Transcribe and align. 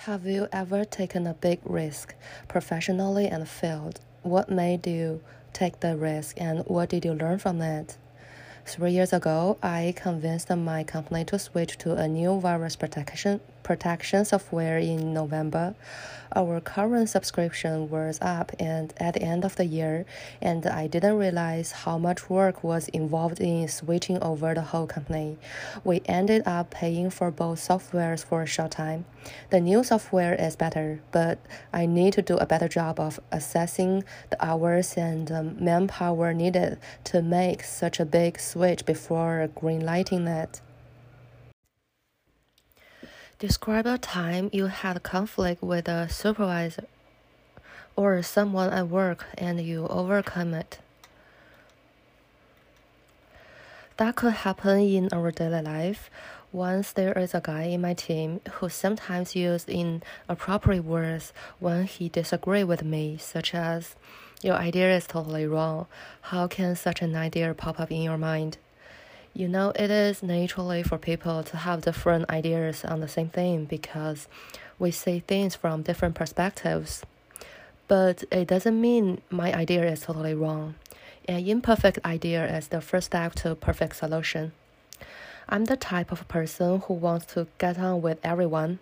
Have 0.00 0.26
you 0.26 0.46
ever 0.52 0.84
taken 0.84 1.26
a 1.26 1.34
big 1.34 1.58
risk 1.64 2.14
professionally 2.46 3.26
and 3.26 3.48
failed? 3.48 3.98
What 4.22 4.48
made 4.48 4.86
you 4.86 5.22
take 5.52 5.80
the 5.80 5.96
risk 5.96 6.40
and 6.40 6.60
what 6.66 6.90
did 6.90 7.04
you 7.04 7.12
learn 7.12 7.38
from 7.38 7.60
it? 7.60 7.96
Three 8.64 8.92
years 8.92 9.12
ago, 9.12 9.58
I 9.62 9.94
convinced 9.96 10.50
my 10.50 10.84
company 10.84 11.24
to 11.24 11.38
switch 11.38 11.78
to 11.78 11.94
a 11.94 12.06
new 12.06 12.38
virus 12.38 12.76
protection 12.76 13.40
protection 13.66 14.24
software 14.24 14.78
in 14.78 15.12
November. 15.12 15.74
Our 16.36 16.60
current 16.60 17.08
subscription 17.08 17.90
was 17.90 18.18
up 18.22 18.52
and 18.60 18.94
at 18.98 19.14
the 19.14 19.22
end 19.22 19.44
of 19.44 19.56
the 19.56 19.64
year, 19.64 20.06
and 20.40 20.64
I 20.66 20.86
didn't 20.86 21.18
realize 21.18 21.72
how 21.72 21.98
much 21.98 22.30
work 22.30 22.62
was 22.62 22.86
involved 22.88 23.40
in 23.40 23.66
switching 23.66 24.22
over 24.22 24.54
the 24.54 24.62
whole 24.62 24.86
company. 24.86 25.36
We 25.82 26.00
ended 26.06 26.44
up 26.46 26.70
paying 26.70 27.10
for 27.10 27.32
both 27.32 27.58
softwares 27.58 28.24
for 28.24 28.42
a 28.42 28.46
short 28.46 28.70
time. 28.70 29.04
The 29.50 29.60
new 29.60 29.82
software 29.82 30.34
is 30.34 30.54
better, 30.54 31.00
but 31.10 31.40
I 31.72 31.86
need 31.86 32.12
to 32.12 32.22
do 32.22 32.36
a 32.36 32.46
better 32.46 32.68
job 32.68 33.00
of 33.00 33.18
assessing 33.32 34.04
the 34.30 34.38
hours 34.44 34.94
and 34.96 35.32
um, 35.32 35.56
manpower 35.58 36.32
needed 36.32 36.78
to 37.10 37.20
make 37.20 37.64
such 37.64 37.98
a 37.98 38.04
big 38.04 38.38
switch 38.38 38.86
before 38.86 39.50
greenlighting 39.56 40.28
it. 40.28 40.60
Describe 43.38 43.84
a 43.84 43.98
time 43.98 44.48
you 44.50 44.68
had 44.68 44.96
a 44.96 45.00
conflict 45.00 45.62
with 45.62 45.88
a 45.88 46.08
supervisor 46.08 46.86
or 47.94 48.22
someone 48.22 48.70
at 48.70 48.88
work 48.88 49.26
and 49.36 49.60
you 49.60 49.86
overcome 49.88 50.54
it. 50.54 50.78
That 53.98 54.16
could 54.16 54.32
happen 54.32 54.80
in 54.80 55.10
our 55.12 55.30
daily 55.32 55.60
life. 55.60 56.08
Once 56.50 56.92
there 56.92 57.12
is 57.12 57.34
a 57.34 57.42
guy 57.42 57.64
in 57.64 57.82
my 57.82 57.92
team 57.92 58.40
who 58.52 58.70
sometimes 58.70 59.36
uses 59.36 59.68
inappropriate 59.68 60.84
words 60.84 61.34
when 61.58 61.84
he 61.84 62.08
disagrees 62.08 62.64
with 62.64 62.82
me, 62.82 63.18
such 63.18 63.54
as, 63.54 63.96
Your 64.42 64.54
idea 64.54 64.96
is 64.96 65.06
totally 65.06 65.46
wrong. 65.46 65.88
How 66.22 66.46
can 66.46 66.74
such 66.74 67.02
an 67.02 67.14
idea 67.14 67.52
pop 67.52 67.78
up 67.78 67.90
in 67.90 68.00
your 68.00 68.16
mind? 68.16 68.56
You 69.36 69.48
know, 69.48 69.70
it 69.76 69.90
is 69.90 70.22
naturally 70.22 70.82
for 70.82 70.96
people 70.96 71.42
to 71.42 71.58
have 71.58 71.82
different 71.82 72.30
ideas 72.30 72.86
on 72.86 73.00
the 73.00 73.06
same 73.06 73.28
thing 73.28 73.66
because 73.66 74.28
we 74.78 74.90
see 74.90 75.18
things 75.18 75.54
from 75.54 75.82
different 75.82 76.14
perspectives. 76.14 77.04
But 77.86 78.24
it 78.32 78.48
doesn't 78.48 78.80
mean 78.80 79.20
my 79.28 79.52
idea 79.52 79.84
is 79.92 80.00
totally 80.00 80.32
wrong. 80.32 80.76
An 81.28 81.46
imperfect 81.46 81.98
idea 82.02 82.46
is 82.56 82.68
the 82.68 82.80
first 82.80 83.08
step 83.08 83.34
to 83.34 83.54
perfect 83.54 83.96
solution. 83.96 84.52
I'm 85.50 85.66
the 85.66 85.76
type 85.76 86.10
of 86.12 86.26
person 86.28 86.80
who 86.86 86.94
wants 86.94 87.26
to 87.34 87.46
get 87.58 87.78
on 87.78 88.00
with 88.00 88.18
everyone, 88.24 88.78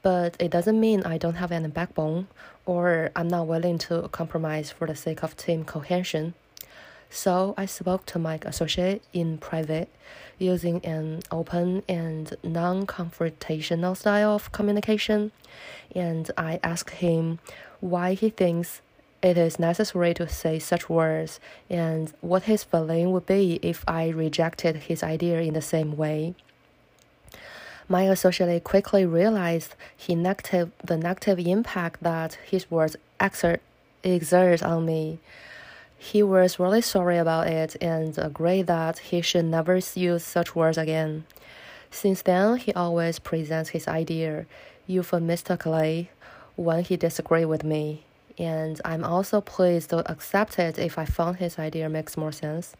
but 0.00 0.34
it 0.40 0.50
doesn't 0.50 0.80
mean 0.80 1.02
I 1.02 1.18
don't 1.18 1.34
have 1.34 1.52
any 1.52 1.68
backbone 1.68 2.28
or 2.64 3.10
I'm 3.14 3.28
not 3.28 3.46
willing 3.46 3.76
to 3.80 4.08
compromise 4.12 4.70
for 4.70 4.86
the 4.86 4.96
sake 4.96 5.22
of 5.22 5.36
team 5.36 5.62
cohesion. 5.62 6.32
So 7.10 7.54
I 7.56 7.66
spoke 7.66 8.06
to 8.06 8.18
my 8.18 8.38
associate 8.46 9.02
in 9.12 9.38
private 9.38 9.88
using 10.38 10.84
an 10.84 11.20
open 11.30 11.82
and 11.88 12.34
non 12.44 12.86
confrontational 12.86 13.96
style 13.96 14.36
of 14.36 14.52
communication. 14.52 15.32
And 15.94 16.30
I 16.38 16.60
asked 16.62 16.90
him 16.90 17.40
why 17.80 18.14
he 18.14 18.30
thinks 18.30 18.80
it 19.22 19.36
is 19.36 19.58
necessary 19.58 20.14
to 20.14 20.28
say 20.28 20.58
such 20.58 20.88
words 20.88 21.40
and 21.68 22.12
what 22.20 22.44
his 22.44 22.64
feeling 22.64 23.12
would 23.12 23.26
be 23.26 23.58
if 23.60 23.84
I 23.86 24.08
rejected 24.08 24.76
his 24.76 25.02
idea 25.02 25.40
in 25.40 25.54
the 25.54 25.60
same 25.60 25.96
way. 25.96 26.34
My 27.88 28.04
associate 28.04 28.62
quickly 28.62 29.04
realized 29.04 29.74
he 29.96 30.14
negative, 30.14 30.70
the 30.82 30.96
negative 30.96 31.40
impact 31.40 32.02
that 32.02 32.34
his 32.46 32.70
words 32.70 32.96
exert, 33.20 33.60
exert 34.04 34.62
on 34.62 34.86
me. 34.86 35.18
He 36.02 36.22
was 36.22 36.58
really 36.58 36.80
sorry 36.80 37.18
about 37.18 37.48
it 37.48 37.76
and 37.78 38.16
agreed 38.16 38.68
that 38.68 38.98
he 38.98 39.20
should 39.20 39.44
never 39.44 39.78
use 39.94 40.24
such 40.24 40.56
words 40.56 40.78
again. 40.78 41.26
Since 41.90 42.22
then, 42.22 42.56
he 42.56 42.72
always 42.72 43.18
presents 43.18 43.70
his 43.70 43.86
idea 43.86 44.46
euphemistically 44.86 46.10
when 46.56 46.84
he 46.84 46.96
disagrees 46.96 47.46
with 47.46 47.64
me, 47.64 48.04
and 48.38 48.80
I'm 48.82 49.04
also 49.04 49.42
pleased 49.42 49.90
to 49.90 50.10
accept 50.10 50.58
it 50.58 50.78
if 50.78 50.98
I 50.98 51.04
found 51.04 51.36
his 51.36 51.58
idea 51.58 51.90
makes 51.90 52.16
more 52.16 52.32
sense. 52.32 52.74